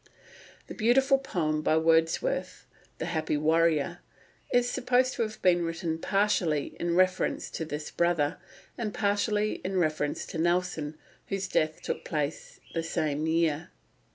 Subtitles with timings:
[0.65, 2.65] The beautiful poem by Wordsworth,
[2.97, 3.99] "The Happy Warrior,"
[4.51, 8.39] is supposed to have been written partly in reference to this brother,
[8.79, 13.73] and partly in reference to Nelson, whose death took place the same year (1805).